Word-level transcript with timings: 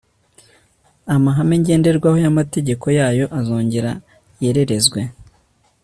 amahame 1.15 1.55
ngenderwaho 1.61 2.17
yamategeko 2.25 2.85
yayo 2.99 3.25
azongera 3.39 3.91
yererezwe 4.43 4.99